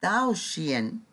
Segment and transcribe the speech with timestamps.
[0.00, 1.06] Tao Xian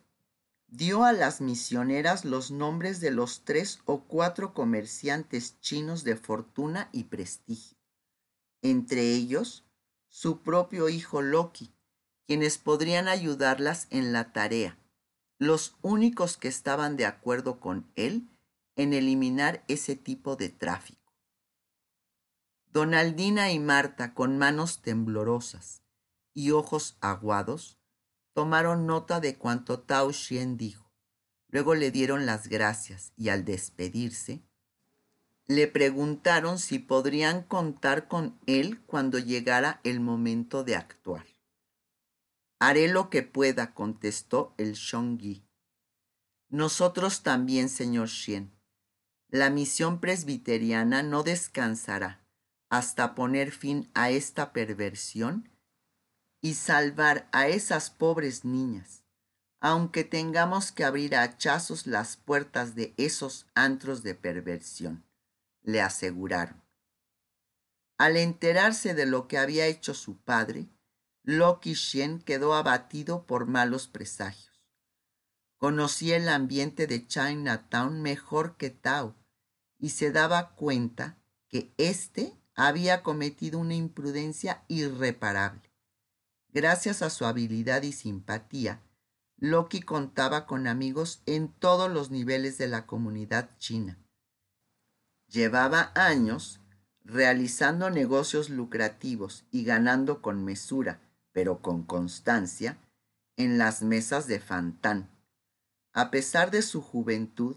[0.68, 6.88] dio a las misioneras los nombres de los tres o cuatro comerciantes chinos de fortuna
[6.94, 7.78] y prestigio,
[8.62, 9.66] entre ellos
[10.08, 11.74] su propio hijo Loki,
[12.28, 14.78] quienes podrían ayudarlas en la tarea,
[15.38, 18.30] los únicos que estaban de acuerdo con él
[18.78, 21.14] en eliminar ese tipo de tráfico.
[22.72, 25.82] Donaldina y Marta, con manos temblorosas
[26.34, 27.77] y ojos aguados,
[28.38, 30.92] tomaron nota de cuanto Tao Xian dijo.
[31.50, 34.44] Luego le dieron las gracias y al despedirse,
[35.48, 41.26] le preguntaron si podrían contar con él cuando llegara el momento de actuar.
[42.60, 45.44] Haré lo que pueda, contestó el Shongi.
[46.50, 48.52] Nosotros también, señor Xian.
[49.30, 52.24] La misión presbiteriana no descansará
[52.70, 55.50] hasta poner fin a esta perversión
[56.42, 59.04] y salvar a esas pobres niñas,
[59.60, 65.06] aunque tengamos que abrir a hachazos las puertas de esos antros de perversión,
[65.64, 66.62] le aseguraron.
[67.98, 70.70] Al enterarse de lo que había hecho su padre,
[71.24, 74.64] Loki Shen quedó abatido por malos presagios.
[75.58, 79.16] Conocía el ambiente de Chinatown mejor que Tao
[79.80, 81.18] y se daba cuenta
[81.50, 85.67] que éste había cometido una imprudencia irreparable.
[86.58, 88.82] Gracias a su habilidad y simpatía,
[89.38, 94.00] Loki contaba con amigos en todos los niveles de la comunidad china.
[95.28, 96.60] Llevaba años
[97.04, 101.00] realizando negocios lucrativos y ganando con mesura
[101.32, 102.80] pero con constancia,
[103.36, 105.12] en las mesas de Fantán.
[105.94, 107.56] A pesar de su juventud,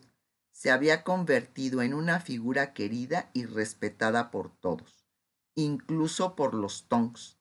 [0.51, 5.07] se había convertido en una figura querida y respetada por todos,
[5.55, 7.40] incluso por los Tongs,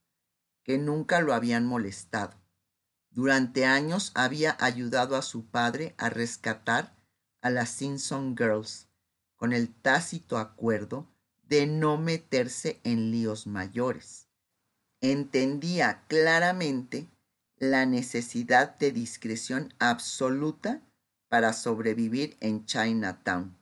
[0.63, 2.35] que nunca lo habían molestado.
[3.11, 6.95] Durante años había ayudado a su padre a rescatar
[7.41, 8.87] a las Simpson Girls,
[9.35, 11.07] con el tácito acuerdo
[11.47, 14.29] de no meterse en líos mayores
[15.01, 17.07] entendía claramente
[17.57, 20.81] la necesidad de discreción absoluta
[21.29, 23.57] para sobrevivir en Chinatown,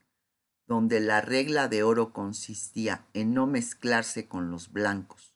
[0.66, 5.34] donde la regla de oro consistía en no mezclarse con los blancos,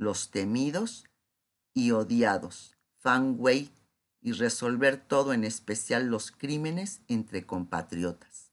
[0.00, 1.04] los temidos
[1.74, 3.70] y odiados, Fan Wei,
[4.22, 8.50] y resolver todo, en especial los crímenes entre compatriotas.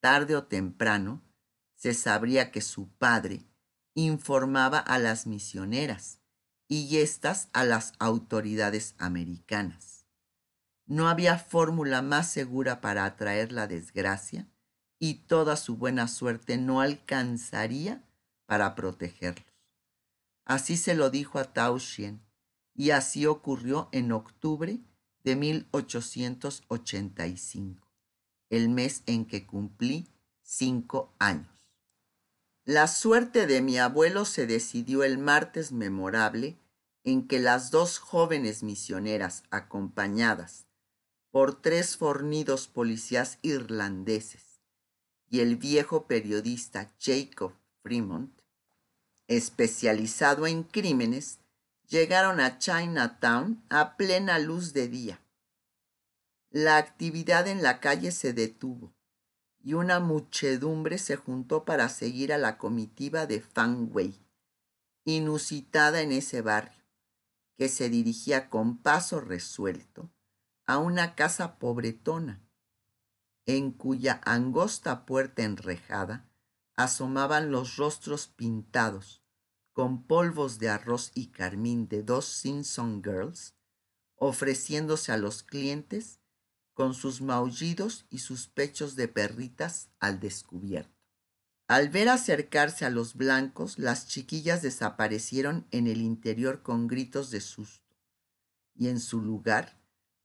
[0.00, 1.22] Tarde o temprano
[1.74, 3.44] se sabría que su padre
[3.94, 6.20] informaba a las misioneras
[6.66, 10.06] y éstas a las autoridades americanas.
[10.86, 14.48] No había fórmula más segura para atraer la desgracia
[14.98, 18.02] y toda su buena suerte no alcanzaría
[18.46, 19.47] para protegerlos.
[20.48, 21.76] Así se lo dijo a Tao
[22.74, 24.80] y así ocurrió en octubre
[25.22, 27.86] de 1885,
[28.48, 30.08] el mes en que cumplí
[30.42, 31.68] cinco años.
[32.64, 36.58] La suerte de mi abuelo se decidió el martes memorable
[37.04, 40.64] en que las dos jóvenes misioneras acompañadas
[41.30, 44.62] por tres fornidos policías irlandeses
[45.28, 48.37] y el viejo periodista Jacob Fremont,
[49.28, 51.38] especializado en crímenes,
[51.86, 55.20] llegaron a Chinatown a plena luz de día.
[56.50, 58.94] La actividad en la calle se detuvo
[59.62, 64.18] y una muchedumbre se juntó para seguir a la comitiva de Fan Wei,
[65.04, 66.82] inusitada en ese barrio,
[67.58, 70.10] que se dirigía con paso resuelto
[70.66, 72.40] a una casa pobretona,
[73.44, 76.28] en cuya angosta puerta enrejada
[76.76, 79.17] asomaban los rostros pintados
[79.78, 83.54] con polvos de arroz y carmín de dos Simpson Girls,
[84.16, 86.18] ofreciéndose a los clientes
[86.74, 90.98] con sus maullidos y sus pechos de perritas al descubierto.
[91.68, 97.40] Al ver acercarse a los blancos, las chiquillas desaparecieron en el interior con gritos de
[97.40, 97.96] susto,
[98.74, 99.80] y en su lugar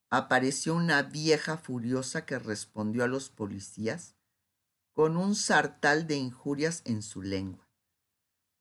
[0.09, 4.16] apareció una vieja furiosa que respondió a los policías
[4.94, 7.63] con un sartal de injurias en su lengua.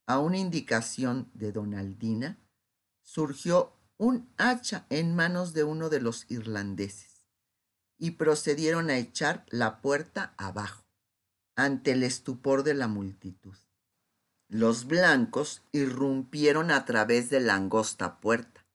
[0.07, 2.39] A una indicación de Donaldina,
[3.03, 7.25] surgió un hacha en manos de uno de los irlandeses
[7.99, 10.85] y procedieron a echar la puerta abajo,
[11.55, 13.57] ante el estupor de la multitud.
[14.49, 18.67] Los blancos irrumpieron a través de la angosta puerta.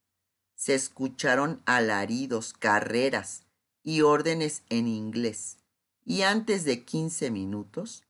[0.55, 3.43] Se escucharon alaridos, carreras
[3.83, 5.57] y órdenes en inglés,
[6.03, 8.03] y antes de quince minutos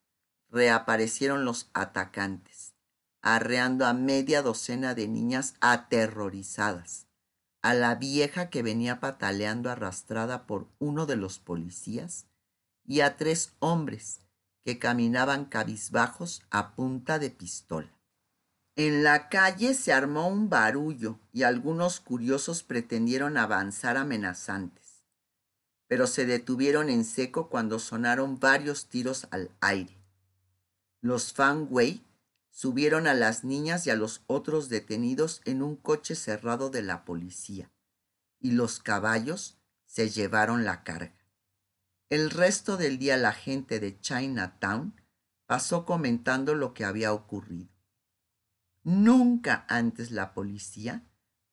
[0.49, 2.66] reaparecieron los atacantes,
[3.35, 7.07] arreando a media docena de niñas aterrorizadas,
[7.61, 12.27] a la vieja que venía pataleando arrastrada por uno de los policías
[12.85, 14.21] y a tres hombres
[14.63, 17.91] que caminaban cabizbajos a punta de pistola.
[18.77, 25.03] En la calle se armó un barullo y algunos curiosos pretendieron avanzar amenazantes,
[25.87, 29.97] pero se detuvieron en seco cuando sonaron varios tiros al aire.
[31.01, 32.03] Los Fanway
[32.57, 37.05] subieron a las niñas y a los otros detenidos en un coche cerrado de la
[37.05, 37.69] policía,
[38.39, 41.13] y los caballos se llevaron la carga.
[42.09, 44.99] El resto del día la gente de Chinatown
[45.45, 47.69] pasó comentando lo que había ocurrido.
[48.83, 51.03] Nunca antes la policía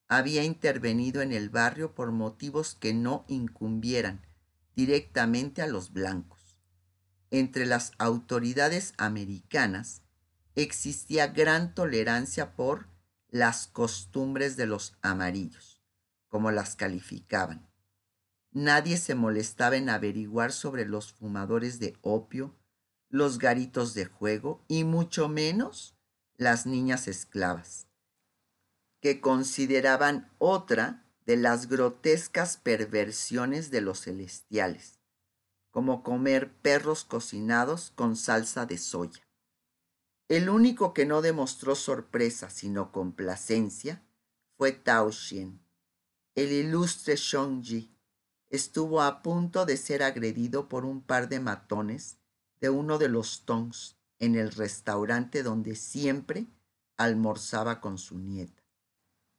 [0.07, 4.25] había intervenido en el barrio por motivos que no incumbieran
[4.75, 6.57] directamente a los blancos.
[7.29, 10.01] Entre las autoridades americanas
[10.55, 12.87] existía gran tolerancia por
[13.29, 15.81] las costumbres de los amarillos,
[16.27, 17.69] como las calificaban.
[18.51, 22.55] Nadie se molestaba en averiguar sobre los fumadores de opio,
[23.09, 25.97] los garitos de juego y mucho menos
[26.37, 27.87] las niñas esclavas,
[29.01, 34.99] que consideraban otra de las grotescas perversiones de los celestiales,
[35.71, 39.24] como comer perros cocinados con salsa de soya.
[40.27, 44.03] El único que no demostró sorpresa sino complacencia
[44.57, 45.59] fue Tao Xian.
[46.33, 47.95] El ilustre Ji
[48.49, 52.17] estuvo a punto de ser agredido por un par de matones
[52.59, 56.47] de uno de los Tongs en el restaurante donde siempre
[56.97, 58.63] almorzaba con su nieta.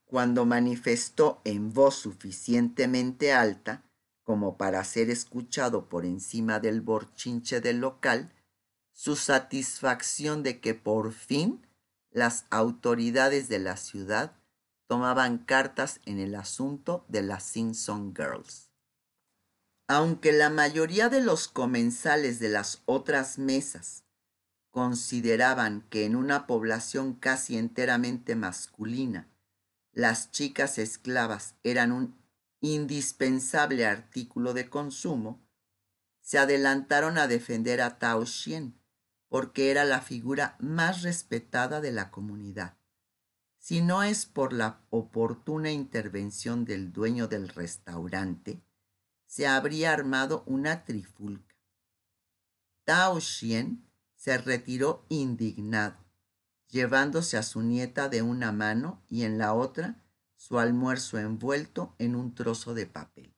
[0.05, 3.83] Cuando manifestó en voz suficientemente alta
[4.23, 8.33] como para ser escuchado por encima del borchinche del local,
[8.97, 11.67] su satisfacción de que por fin
[12.09, 14.35] las autoridades de la ciudad
[14.87, 18.71] tomaban cartas en el asunto de las Simpson Girls.
[19.87, 24.03] Aunque la mayoría de los comensales de las otras mesas
[24.71, 29.27] consideraban que en una población casi enteramente masculina
[29.93, 32.17] las chicas esclavas eran un
[32.61, 35.39] indispensable artículo de consumo,
[36.21, 38.76] se adelantaron a defender a Tao Xian,
[39.29, 42.77] porque era la figura más respetada de la comunidad.
[43.57, 48.63] Si no es por la oportuna intervención del dueño del restaurante,
[49.25, 51.55] se habría armado una trifulca.
[52.85, 53.85] Tao Xian
[54.15, 55.97] se retiró indignado,
[56.69, 60.03] llevándose a su nieta de una mano y en la otra
[60.37, 63.35] su almuerzo envuelto en un trozo de papel.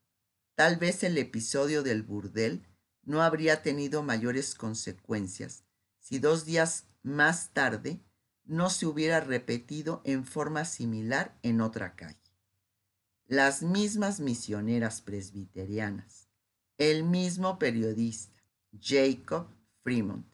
[0.54, 2.68] Tal vez el episodio del burdel
[3.04, 5.64] no habría tenido mayores consecuencias
[6.00, 8.02] si dos días más tarde
[8.46, 12.18] no se hubiera repetido en forma similar en otra calle.
[13.28, 16.30] Las mismas misioneras presbiterianas,
[16.78, 18.42] el mismo periodista,
[18.82, 19.48] Jacob
[19.84, 20.26] Fremont,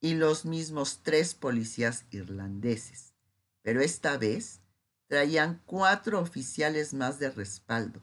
[0.00, 3.14] y los mismos tres policías irlandeses,
[3.62, 4.60] pero esta vez
[5.06, 8.02] traían cuatro oficiales más de respaldo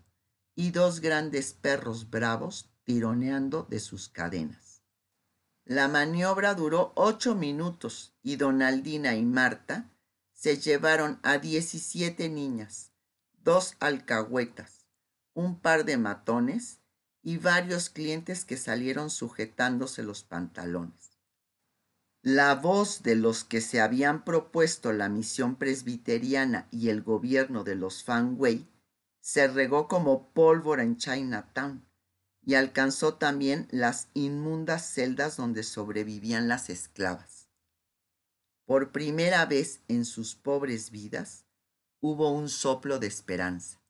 [0.55, 4.68] y dos grandes perros bravos tironeando de sus cadenas.
[5.69, 9.87] La maniobra duró ocho minutos y Donaldina y Marta
[10.33, 12.91] se llevaron a diecisiete niñas,
[13.43, 14.87] dos alcahuetas,
[15.35, 16.79] un par de matones
[17.21, 21.19] y varios clientes que salieron sujetándose los pantalones.
[22.23, 27.75] La voz de los que se habían propuesto la misión presbiteriana y el gobierno de
[27.75, 28.67] los Fanway
[29.21, 31.85] se regó como pólvora en Chinatown
[32.43, 37.49] y alcanzó también las inmundas celdas donde sobrevivían las esclavas.
[38.65, 41.45] Por primera vez en sus pobres vidas
[42.01, 43.81] hubo un soplo de esperanza.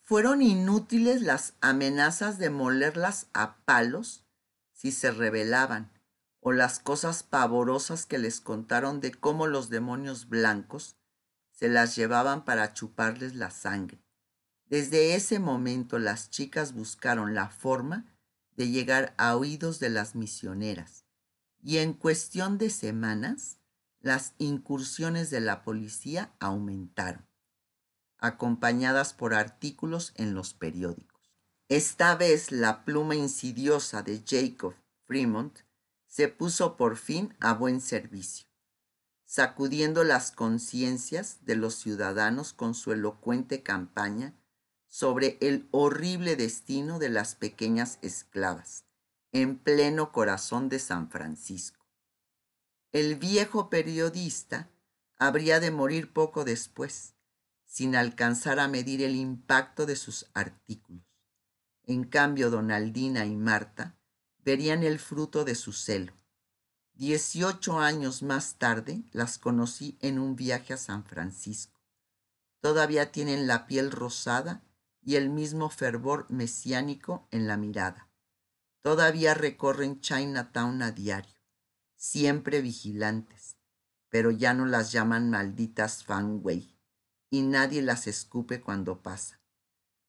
[0.00, 4.24] Fueron inútiles las amenazas de molerlas a palos
[4.72, 5.92] si se rebelaban,
[6.40, 10.96] o las cosas pavorosas que les contaron de cómo los demonios blancos
[11.52, 14.02] se las llevaban para chuparles la sangre.
[14.70, 18.06] Desde ese momento las chicas buscaron la forma
[18.56, 21.04] de llegar a oídos de las misioneras
[21.60, 23.58] y en cuestión de semanas
[24.00, 27.26] las incursiones de la policía aumentaron,
[28.18, 31.20] acompañadas por artículos en los periódicos.
[31.68, 34.74] Esta vez la pluma insidiosa de Jacob
[35.04, 35.58] Fremont
[36.06, 38.46] se puso por fin a buen servicio,
[39.24, 44.36] sacudiendo las conciencias de los ciudadanos con su elocuente campaña
[44.90, 48.84] sobre el horrible destino de las pequeñas esclavas
[49.32, 51.86] en pleno corazón de San Francisco.
[52.90, 54.68] El viejo periodista
[55.16, 57.14] habría de morir poco después,
[57.64, 61.04] sin alcanzar a medir el impacto de sus artículos.
[61.84, 63.96] En cambio, Donaldina y Marta
[64.44, 66.12] verían el fruto de su celo.
[66.94, 71.80] Dieciocho años más tarde las conocí en un viaje a San Francisco.
[72.60, 74.64] Todavía tienen la piel rosada
[75.02, 78.08] y el mismo fervor mesiánico en la mirada.
[78.82, 81.36] Todavía recorren Chinatown a diario,
[81.96, 83.56] siempre vigilantes,
[84.08, 86.76] pero ya no las llaman malditas Fanway
[87.30, 89.40] y nadie las escupe cuando pasa.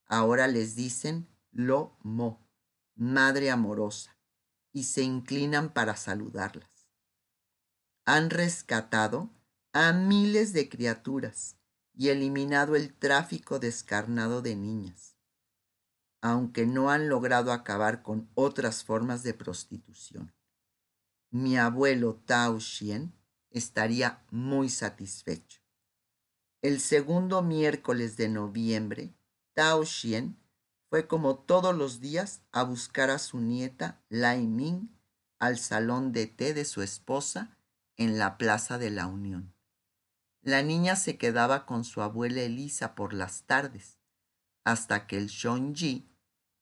[0.05, 2.48] Ahora les dicen lo mo,
[2.95, 4.17] madre amorosa,
[4.74, 6.88] y se inclinan para saludarlas.
[8.05, 9.29] Han rescatado
[9.74, 11.57] a miles de criaturas
[11.93, 15.17] y eliminado el tráfico descarnado de niñas,
[16.21, 20.33] aunque no han logrado acabar con otras formas de prostitución.
[21.29, 23.13] Mi abuelo Tao Xien
[23.50, 25.62] estaría muy satisfecho.
[26.62, 29.13] El segundo miércoles de noviembre,
[29.53, 30.38] Tao Xien
[30.89, 34.89] fue como todos los días a buscar a su nieta Lai Ming
[35.39, 37.57] al salón de té de su esposa
[37.98, 39.55] en la Plaza de la Unión.
[40.43, 44.00] La niña se quedaba con su abuela Elisa por las tardes,
[44.63, 46.10] hasta que el Shonji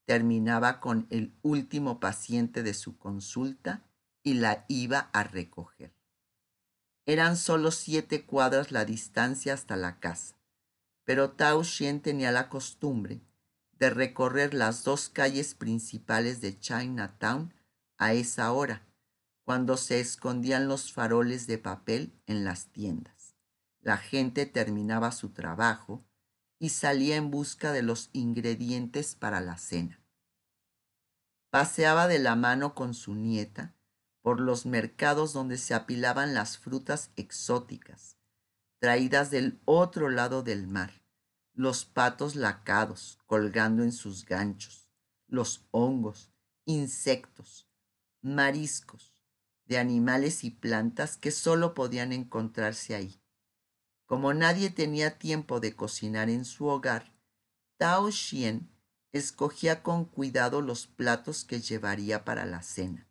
[0.05, 3.86] terminaba con el último paciente de su consulta
[4.21, 5.93] y la iba a recoger.
[7.05, 10.36] Eran solo siete cuadras la distancia hasta la casa,
[11.05, 13.21] pero Tao Xien tenía la costumbre
[13.79, 17.53] de recorrer las dos calles principales de Chinatown
[17.98, 18.86] a esa hora,
[19.45, 23.19] cuando se escondían los faroles de papel en las tiendas.
[23.81, 26.05] La gente terminaba su trabajo
[26.59, 30.03] y salía en busca de los ingredientes para la cena.
[31.50, 33.75] Paseaba de la mano con su nieta
[34.21, 38.17] por los mercados donde se apilaban las frutas exóticas,
[38.79, 41.01] traídas del otro lado del mar,
[41.53, 44.89] los patos lacados colgando en sus ganchos,
[45.27, 46.31] los hongos,
[46.65, 47.69] insectos,
[48.21, 49.15] mariscos,
[49.65, 53.19] de animales y plantas que solo podían encontrarse ahí.
[54.10, 57.13] Como nadie tenía tiempo de cocinar en su hogar,
[57.78, 58.68] Tao Xien
[59.12, 63.08] escogía con cuidado los platos que llevaría para la cena,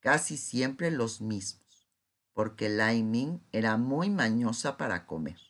[0.00, 1.88] casi siempre los mismos,
[2.34, 5.40] porque Lai Ming era muy mañosa para comer.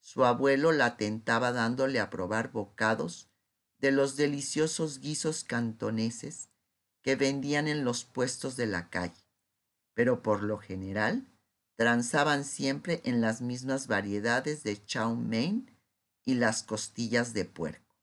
[0.00, 3.30] Su abuelo la tentaba dándole a probar bocados
[3.78, 6.50] de los deliciosos guisos cantoneses
[7.00, 9.30] que vendían en los puestos de la calle,
[9.94, 11.33] pero por lo general
[11.76, 15.70] transaban siempre en las mismas variedades de chow mein
[16.24, 17.96] y las costillas de puerco.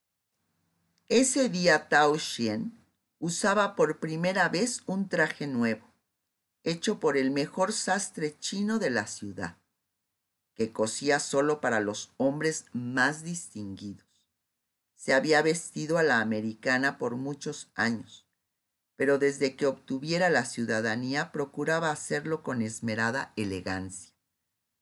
[1.07, 2.77] Ese día Tao Xien
[3.19, 5.93] usaba por primera vez un traje nuevo,
[6.63, 9.57] hecho por el mejor sastre chino de la ciudad,
[10.55, 14.05] que cosía solo para los hombres más distinguidos.
[14.95, 18.27] Se había vestido a la americana por muchos años,
[19.01, 24.13] pero desde que obtuviera la ciudadanía procuraba hacerlo con esmerada elegancia,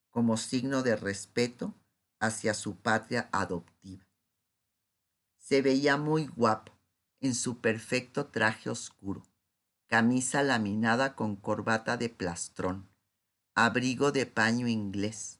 [0.10, 1.74] como signo de respeto
[2.20, 4.06] hacia su patria adoptiva.
[5.38, 6.74] Se veía muy guapo
[7.22, 9.24] en su perfecto traje oscuro,
[9.88, 12.90] camisa laminada con corbata de plastrón,
[13.56, 15.40] abrigo de paño inglés,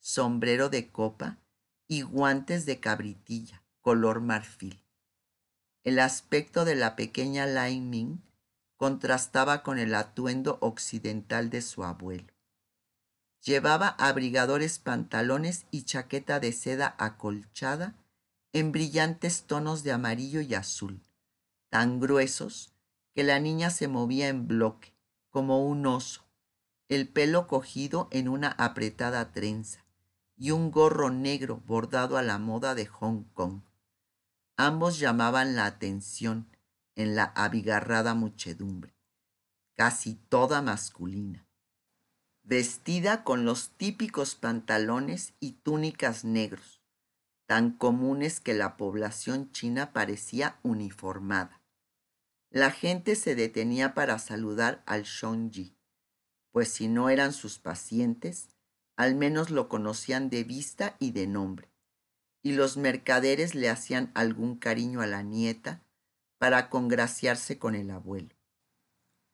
[0.00, 1.38] sombrero de copa
[1.86, 4.85] y guantes de cabritilla, color marfil.
[5.86, 8.18] El aspecto de la pequeña Lai Ming
[8.76, 12.26] contrastaba con el atuendo occidental de su abuelo.
[13.44, 17.94] Llevaba abrigadores pantalones y chaqueta de seda acolchada
[18.52, 21.04] en brillantes tonos de amarillo y azul,
[21.68, 22.72] tan gruesos
[23.14, 24.92] que la niña se movía en bloque,
[25.30, 26.26] como un oso,
[26.88, 29.84] el pelo cogido en una apretada trenza
[30.36, 33.60] y un gorro negro bordado a la moda de Hong Kong.
[34.58, 36.48] Ambos llamaban la atención
[36.94, 38.96] en la abigarrada muchedumbre,
[39.76, 41.46] casi toda masculina,
[42.42, 46.80] vestida con los típicos pantalones y túnicas negros,
[47.46, 51.62] tan comunes que la población china parecía uniformada.
[52.50, 55.76] La gente se detenía para saludar al Shonji,
[56.50, 58.48] pues si no eran sus pacientes,
[58.96, 61.75] al menos lo conocían de vista y de nombre
[62.46, 65.82] y los mercaderes le hacían algún cariño a la nieta
[66.38, 68.36] para congraciarse con el abuelo.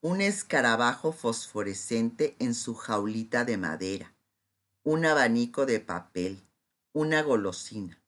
[0.00, 4.14] Un escarabajo fosforescente en su jaulita de madera,
[4.82, 6.42] un abanico de papel,
[6.94, 8.00] una golosina.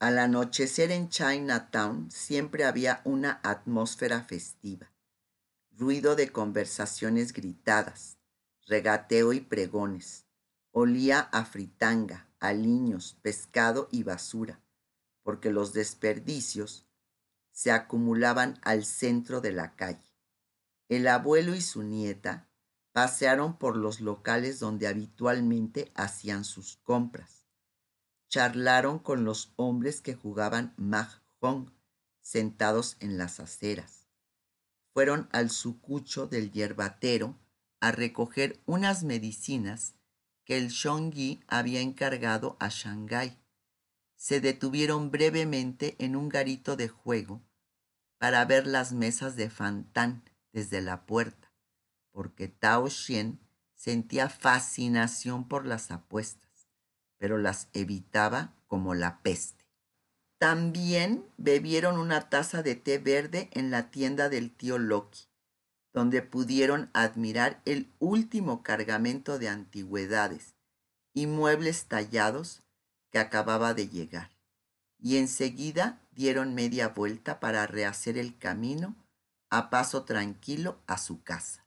[0.00, 4.90] Al anochecer en Chinatown siempre había una atmósfera festiva,
[5.70, 8.18] ruido de conversaciones gritadas,
[8.66, 10.24] regateo y pregones.
[10.72, 14.60] Olía a fritanga, aliños, pescado y basura,
[15.22, 16.86] porque los desperdicios
[17.50, 20.14] se acumulaban al centro de la calle.
[20.88, 22.48] El abuelo y su nieta
[22.92, 27.46] pasearon por los locales donde habitualmente hacían sus compras.
[28.28, 31.72] Charlaron con los hombres que jugaban mahjong
[32.20, 34.08] sentados en las aceras.
[34.92, 37.38] Fueron al sucucho del yerbatero
[37.80, 39.94] a recoger unas medicinas
[40.48, 43.36] que el Shongyi había encargado a Shanghái.
[44.16, 47.42] Se detuvieron brevemente en un garito de juego
[48.16, 50.24] para ver las mesas de Fantán
[50.54, 51.52] desde la puerta,
[52.12, 53.38] porque Tao Xian
[53.74, 56.70] sentía fascinación por las apuestas,
[57.18, 59.66] pero las evitaba como la peste.
[60.38, 65.27] También bebieron una taza de té verde en la tienda del tío Loki,
[65.98, 70.54] donde pudieron admirar el último cargamento de antigüedades
[71.12, 72.62] y muebles tallados
[73.10, 74.30] que acababa de llegar,
[75.00, 78.94] y enseguida dieron media vuelta para rehacer el camino
[79.50, 81.66] a paso tranquilo a su casa.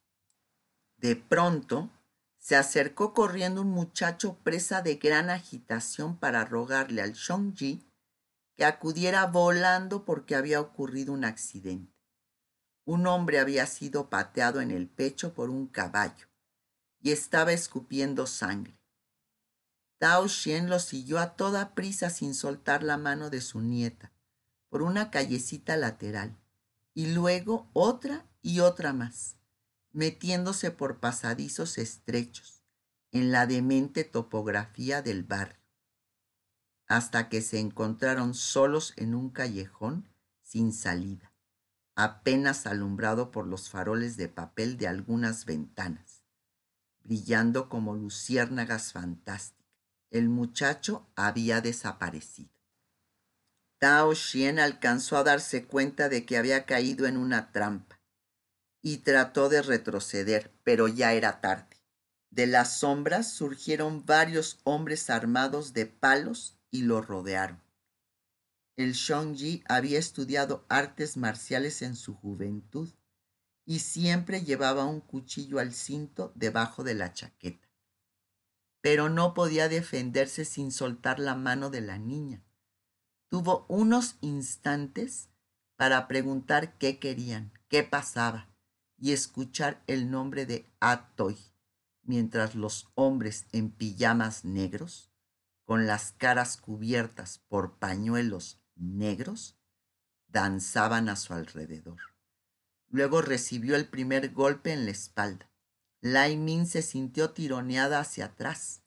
[0.95, 1.89] De pronto
[2.37, 7.85] se acercó corriendo un muchacho presa de gran agitación para rogarle al Shongji
[8.55, 12.00] que acudiera volando porque había ocurrido un accidente.
[12.85, 16.27] Un hombre había sido pateado en el pecho por un caballo
[16.99, 18.77] y estaba escupiendo sangre.
[19.97, 24.11] Tao Xian lo siguió a toda prisa sin soltar la mano de su nieta
[24.69, 26.37] por una callecita lateral
[26.93, 29.37] y luego otra y otra más,
[29.91, 32.63] metiéndose por pasadizos estrechos
[33.11, 35.61] en la demente topografía del barrio
[36.91, 40.09] hasta que se encontraron solos en un callejón
[40.41, 41.30] sin salida,
[42.03, 46.23] apenas alumbrado por los faroles de papel de algunas ventanas,
[47.03, 49.61] brillando como luciérnagas fantásticas.
[50.09, 52.49] El muchacho había desaparecido.
[53.77, 58.01] Tao Xian alcanzó a darse cuenta de que había caído en una trampa
[58.81, 61.77] y trató de retroceder, pero ya era tarde.
[62.31, 67.60] De las sombras surgieron varios hombres armados de palos y lo rodearon.
[68.77, 72.89] El Shongji había estudiado artes marciales en su juventud
[73.65, 77.69] y siempre llevaba un cuchillo al cinto debajo de la chaqueta.
[78.81, 82.43] Pero no podía defenderse sin soltar la mano de la niña.
[83.29, 85.29] Tuvo unos instantes
[85.75, 88.49] para preguntar qué querían, qué pasaba
[88.97, 91.37] y escuchar el nombre de Atoy,
[92.03, 95.11] mientras los hombres en pijamas negros
[95.65, 99.57] con las caras cubiertas por pañuelos negros,
[100.27, 101.99] danzaban a su alrededor.
[102.89, 105.49] Luego recibió el primer golpe en la espalda.
[106.01, 108.83] Lai Min se sintió tironeada hacia atrás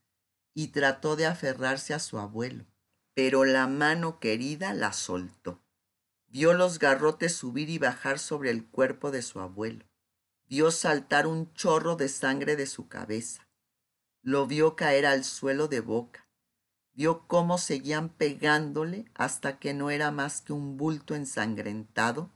[0.52, 2.66] y trató de aferrarse a su abuelo,
[3.14, 5.62] pero la mano querida la soltó.
[6.26, 9.86] Vio los garrotes subir y bajar sobre el cuerpo de su abuelo.
[10.46, 13.48] Vio saltar un chorro de sangre de su cabeza.
[14.22, 16.23] Lo vio caer al suelo de boca
[16.94, 22.30] vio cómo seguían pegándole hasta que no era más que un bulto ensangrentado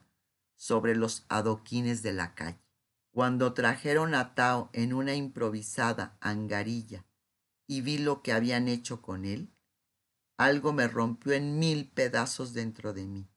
[0.57, 2.59] sobre los adoquines de la calle.
[3.13, 7.05] Cuando trajeron a Tao en una improvisada angarilla
[7.67, 9.53] y vi lo que habían hecho con él,
[10.37, 13.29] algo me rompió en mil pedazos dentro de mí,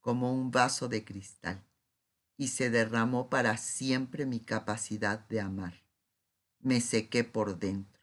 [0.00, 1.64] como un vaso de cristal,
[2.36, 5.84] y se derramó para siempre mi capacidad de amar.
[6.58, 7.95] Me sequé por dentro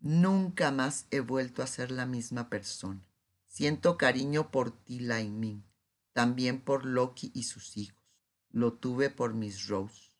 [0.00, 3.00] Nunca más he vuelto a ser la misma persona.
[3.46, 5.64] Siento cariño por ti, Laimin,
[6.12, 8.02] también por Loki y sus hijos.
[8.50, 10.10] Lo tuve por Miss Rose.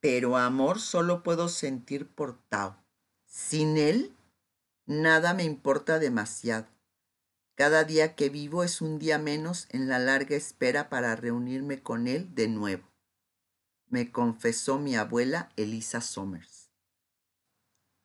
[0.00, 2.76] Pero amor solo puedo sentir por Tao.
[3.24, 4.16] Sin él,
[4.86, 6.66] nada me importa demasiado.
[7.54, 12.08] Cada día que vivo es un día menos en la larga espera para reunirme con
[12.08, 12.82] él de nuevo,
[13.88, 16.61] me confesó mi abuela Elisa Somers.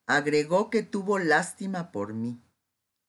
[0.10, 2.42] Agregó que tuvo lástima por mí,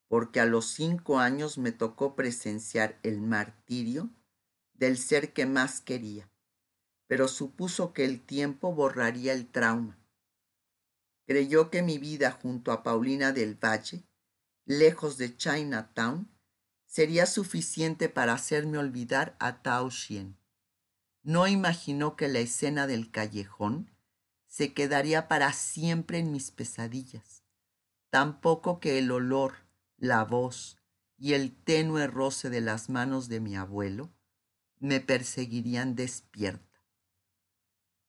[0.09, 4.11] porque a los cinco años me tocó presenciar el martirio
[4.75, 6.29] del ser que más quería,
[7.07, 9.97] pero supuso que el tiempo borraría el trauma.
[11.25, 14.03] Creyó que mi vida junto a Paulina del Valle,
[14.65, 16.29] lejos de Chinatown,
[16.85, 20.37] sería suficiente para hacerme olvidar a Tao Xian.
[21.23, 23.89] No imaginó que la escena del callejón
[24.59, 27.45] se quedaría para siempre en mis pesadillas.
[28.11, 29.55] Tampoco que el olor,
[29.99, 30.79] la voz
[31.17, 34.11] y el tenue roce de las manos de mi abuelo
[34.81, 36.85] me perseguirían despierta.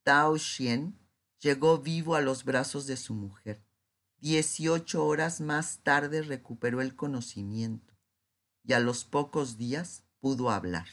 [0.01, 0.97] Tao Xian
[1.39, 3.63] llegó vivo a los brazos de su mujer
[4.17, 7.93] Dieciocho horas más tarde recuperó el conocimiento
[8.63, 10.87] y a los pocos días pudo hablar.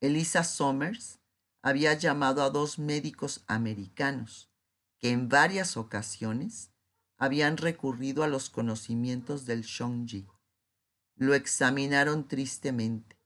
[0.00, 1.20] Elisa Somers
[1.62, 4.50] había llamado a dos médicos americanos
[5.10, 6.72] en varias ocasiones
[7.18, 10.26] habían recurrido a los conocimientos del Shongji.
[11.16, 13.16] Lo examinaron tristemente.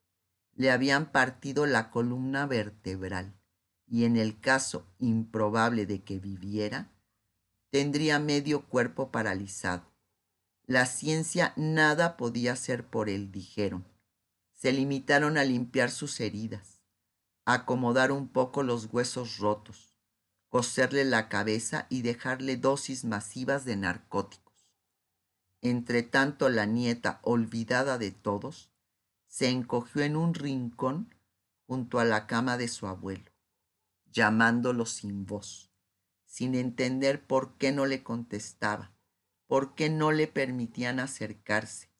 [0.55, 3.40] Le habían partido la columna vertebral
[3.87, 6.93] y en el caso improbable de que viviera,
[7.71, 9.93] tendría medio cuerpo paralizado.
[10.64, 13.85] La ciencia nada podía hacer por él, dijeron.
[14.55, 16.81] Se limitaron a limpiar sus heridas,
[17.45, 19.89] a acomodar un poco los huesos rotos,
[20.51, 24.51] coserle la cabeza y dejarle dosis masivas de narcóticos.
[25.63, 28.71] Entre tanto la nieta, olvidada de todos,
[29.29, 31.15] se encogió en un rincón
[31.67, 33.31] junto a la cama de su abuelo,
[34.11, 35.71] llamándolo sin voz,
[36.27, 38.93] sin entender por qué no le contestaba,
[39.47, 41.91] por qué no le permitían acercarse,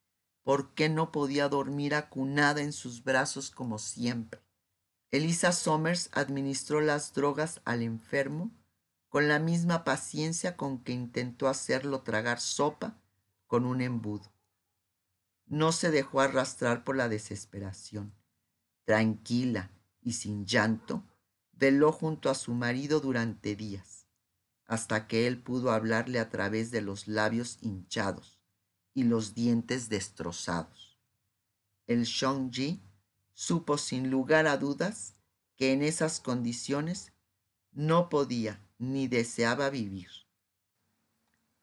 [0.43, 4.41] por qué no podía dormir acunada en sus brazos como siempre.
[5.13, 8.53] Elisa Somers administró las drogas al enfermo
[9.09, 12.97] con la misma paciencia con que intentó hacerlo tragar sopa
[13.49, 14.33] con un embudo.
[15.47, 18.15] No se dejó arrastrar por la desesperación.
[18.85, 21.05] Tranquila y sin llanto,
[21.53, 24.07] veló junto a su marido durante días,
[24.65, 28.41] hasta que él pudo hablarle a través de los labios hinchados
[28.95, 31.01] y los dientes destrozados.
[31.89, 32.81] El Shongji
[33.41, 35.15] supo sin lugar a dudas
[35.57, 37.15] que en esas condiciones
[37.73, 40.11] no podía ni deseaba vivir.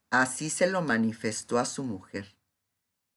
[0.10, 2.36] Así se lo manifestó a su mujer,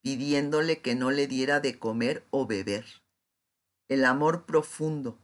[0.02, 2.84] pidiéndole que no le diera de comer o beber.
[3.88, 5.18] El amor profundo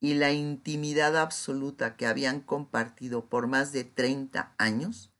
[0.00, 5.12] y la intimidad absoluta que habían compartido por más de treinta años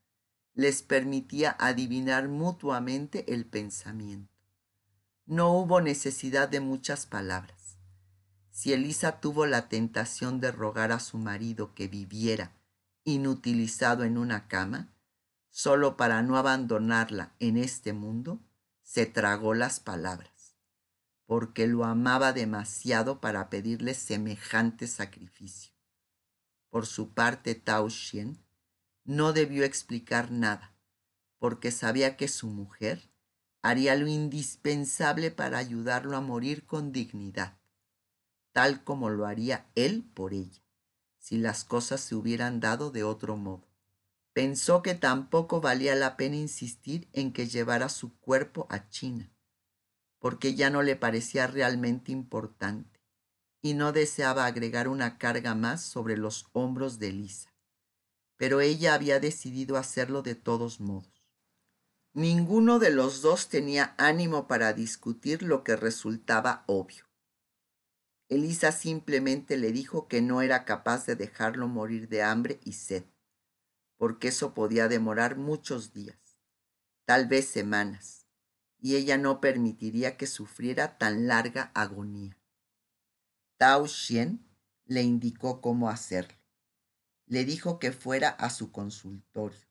[0.55, 4.32] les permitía adivinar mutuamente el pensamiento.
[5.27, 7.79] No hubo necesidad de muchas palabras.
[8.51, 12.53] Si Elisa tuvo la tentación de rogar a su marido que viviera
[13.05, 14.93] inutilizado en una cama,
[15.49, 18.41] solo para no abandonarla en este mundo,
[18.83, 20.57] se tragó las palabras,
[21.27, 25.73] porque lo amaba demasiado para pedirle semejante sacrificio.
[26.69, 28.39] Por su parte, Tao Xian
[29.05, 30.75] no debió explicar nada,
[31.39, 33.12] porque sabía que su mujer
[33.63, 37.59] haría lo indispensable para ayudarlo a morir con dignidad,
[38.53, 40.63] tal como lo haría él por ella,
[41.19, 43.69] si las cosas se hubieran dado de otro modo.
[44.35, 49.31] Pensó que tampoco valía la pena insistir en que llevara su cuerpo a China,
[50.19, 53.01] porque ya no le parecía realmente importante
[53.61, 57.53] y no deseaba agregar una carga más sobre los hombros de Lisa
[58.43, 61.22] pero ella había decidido hacerlo de todos modos.
[62.15, 67.07] Ninguno de los dos tenía ánimo para discutir lo que resultaba obvio.
[68.29, 73.05] Elisa simplemente le dijo que no era capaz de dejarlo morir de hambre y sed,
[73.97, 76.39] porque eso podía demorar muchos días,
[77.05, 78.27] tal vez semanas,
[78.79, 82.39] y ella no permitiría que sufriera tan larga agonía.
[83.57, 84.47] Tao Xian
[84.85, 86.43] le indicó cómo hacerlo
[87.33, 89.67] le dijo que fuera a su consultorio,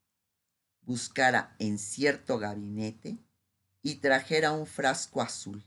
[0.82, 3.17] buscara en cierto gabinete
[3.82, 5.65] y trajera un frasco azul.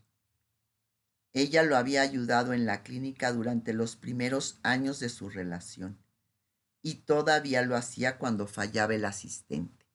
[1.33, 5.99] Ella lo había ayudado en la clínica durante los primeros años de su relación
[6.81, 9.87] y todavía lo hacía cuando fallaba el asistente.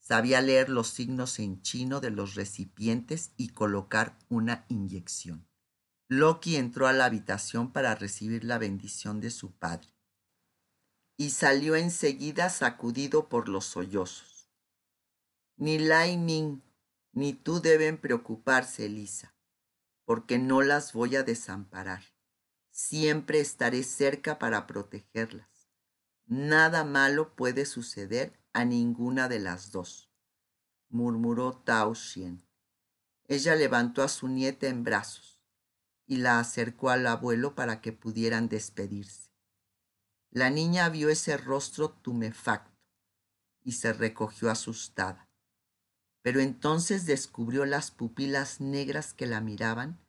[0.00, 5.46] Sabía leer los signos en chino de los recipientes y colocar una inyección.
[6.08, 9.96] Loki entró a la habitación para recibir la bendición de su padre
[11.16, 14.35] y salió enseguida sacudido por los sollozos.
[15.56, 16.60] Ni Lai Ming
[17.12, 19.34] ni tú deben preocuparse, Elisa,
[20.04, 22.04] porque no las voy a desamparar.
[22.70, 25.70] Siempre estaré cerca para protegerlas.
[26.26, 30.10] Nada malo puede suceder a ninguna de las dos,
[30.90, 32.46] murmuró Tao Xian.
[33.24, 35.40] Ella levantó a su nieta en brazos
[36.06, 39.30] y la acercó al abuelo para que pudieran despedirse.
[40.30, 42.78] La niña vio ese rostro tumefacto
[43.62, 45.25] y se recogió asustada.
[46.26, 50.04] Pero entonces descubrió las pupilas negras que la miraban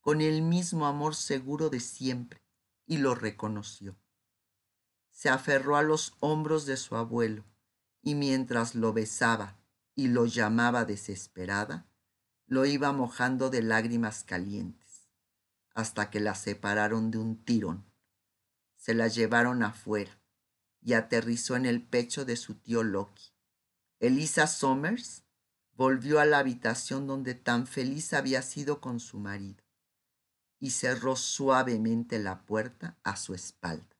[0.00, 2.40] con el mismo amor seguro de siempre
[2.86, 3.94] y lo reconoció.
[5.10, 7.44] Se aferró a los hombros de su abuelo
[8.00, 9.58] y mientras lo besaba
[9.94, 11.86] y lo llamaba desesperada,
[12.46, 15.10] lo iba mojando de lágrimas calientes,
[15.74, 17.84] hasta que la separaron de un tirón
[18.74, 20.18] se la llevaron afuera
[20.80, 23.34] y aterrizó en el pecho de su tío Loki.
[24.00, 25.27] Elisa Somers
[25.78, 29.62] volvió a la habitación donde tan feliz había sido con su marido
[30.58, 33.96] y cerró suavemente la puerta a su espalda.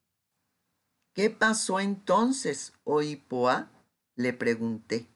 [1.12, 3.70] ¿Qué pasó entonces, Oipoa?
[4.16, 5.06] le pregunté.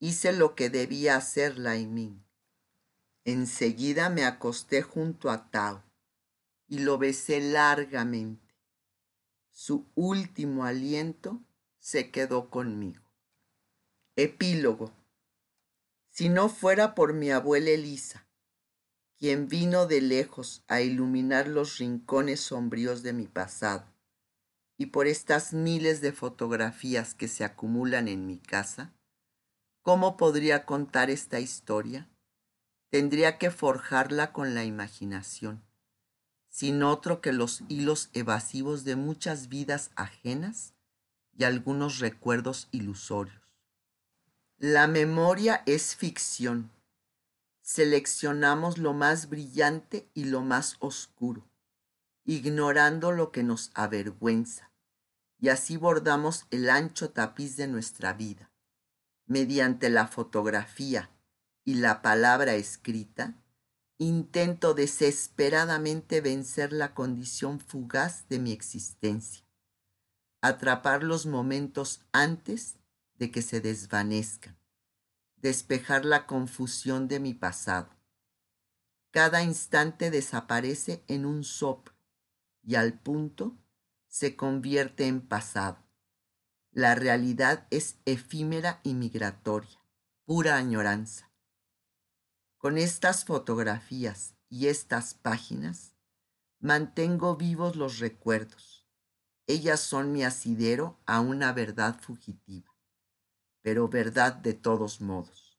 [0.00, 2.24] Hice lo que debía hacer, Laimín.
[3.24, 5.84] Enseguida me acosté junto a Tao
[6.66, 8.56] y lo besé largamente.
[9.52, 11.40] Su último aliento
[11.78, 13.04] se quedó conmigo.
[14.16, 15.01] Epílogo.
[16.14, 18.26] Si no fuera por mi abuela Elisa,
[19.16, 23.86] quien vino de lejos a iluminar los rincones sombríos de mi pasado,
[24.76, 28.92] y por estas miles de fotografías que se acumulan en mi casa,
[29.80, 32.10] ¿cómo podría contar esta historia?
[32.90, 35.64] Tendría que forjarla con la imaginación,
[36.50, 40.74] sin otro que los hilos evasivos de muchas vidas ajenas
[41.32, 43.41] y algunos recuerdos ilusorios.
[44.64, 46.70] La memoria es ficción.
[47.62, 51.42] Seleccionamos lo más brillante y lo más oscuro,
[52.24, 54.70] ignorando lo que nos avergüenza,
[55.40, 58.52] y así bordamos el ancho tapiz de nuestra vida.
[59.26, 61.10] Mediante la fotografía
[61.64, 63.34] y la palabra escrita,
[63.98, 69.44] intento desesperadamente vencer la condición fugaz de mi existencia,
[70.40, 72.76] atrapar los momentos antes
[73.22, 74.58] de que se desvanezcan
[75.36, 77.88] despejar la confusión de mi pasado.
[79.12, 81.94] Cada instante desaparece en un soplo
[82.64, 83.56] y al punto
[84.08, 85.78] se convierte en pasado.
[86.72, 89.78] La realidad es efímera y migratoria,
[90.24, 91.30] pura añoranza.
[92.58, 95.94] Con estas fotografías y estas páginas,
[96.58, 98.84] mantengo vivos los recuerdos.
[99.46, 102.71] Ellas son mi asidero a una verdad fugitiva
[103.62, 105.58] pero verdad de todos modos.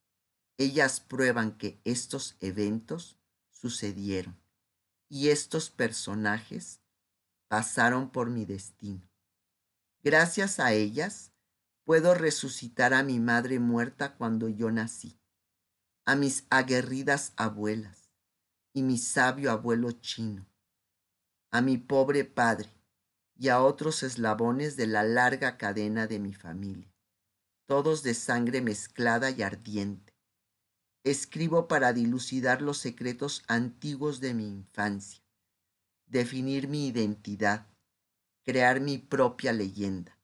[0.57, 3.17] Ellas prueban que estos eventos
[3.49, 4.37] sucedieron
[5.09, 6.81] y estos personajes
[7.47, 9.09] pasaron por mi destino.
[10.03, 11.31] Gracias a ellas
[11.85, 15.19] puedo resucitar a mi madre muerta cuando yo nací,
[16.05, 18.11] a mis aguerridas abuelas
[18.73, 20.45] y mi sabio abuelo chino,
[21.51, 22.69] a mi pobre padre
[23.35, 26.92] y a otros eslabones de la larga cadena de mi familia
[27.65, 30.13] todos de sangre mezclada y ardiente.
[31.03, 35.23] Escribo para dilucidar los secretos antiguos de mi infancia,
[36.05, 37.67] definir mi identidad,
[38.43, 40.17] crear mi propia leyenda.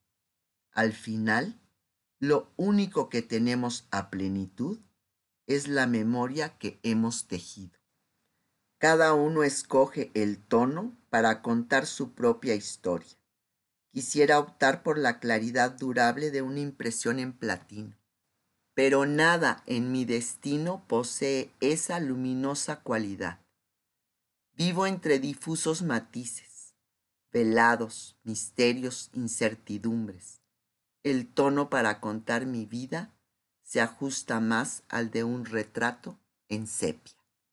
[0.72, 1.60] Al final,
[2.18, 4.80] lo único que tenemos a plenitud
[5.46, 7.78] es la memoria que hemos tejido.
[8.78, 13.19] Cada uno escoge el tono para contar su propia historia.
[13.92, 17.96] Quisiera optar por la claridad durable de una impresión en platino.
[18.74, 23.40] Pero nada en mi destino posee esa luminosa cualidad.
[24.54, 26.74] Vivo entre difusos matices,
[27.32, 30.40] velados, misterios, incertidumbres.
[31.02, 33.12] El tono para contar mi vida
[33.62, 37.19] se ajusta más al de un retrato en sepia.